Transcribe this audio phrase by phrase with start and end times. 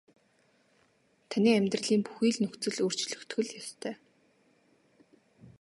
[1.29, 3.95] Таны амьдралын бүхий л нөхцөл өөрчлөгдөх л ёстой.